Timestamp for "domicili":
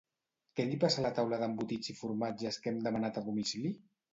3.31-3.77